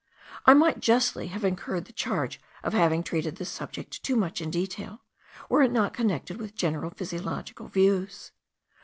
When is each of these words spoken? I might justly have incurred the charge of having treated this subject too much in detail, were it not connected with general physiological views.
I 0.47 0.55
might 0.55 0.79
justly 0.79 1.27
have 1.27 1.43
incurred 1.45 1.85
the 1.85 1.93
charge 1.93 2.41
of 2.63 2.73
having 2.73 3.03
treated 3.03 3.35
this 3.35 3.51
subject 3.51 4.01
too 4.01 4.15
much 4.15 4.41
in 4.41 4.49
detail, 4.49 5.03
were 5.47 5.61
it 5.61 5.71
not 5.71 5.93
connected 5.93 6.37
with 6.37 6.55
general 6.55 6.89
physiological 6.89 7.67
views. 7.67 8.31